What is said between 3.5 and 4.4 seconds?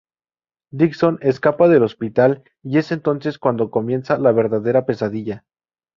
comienza la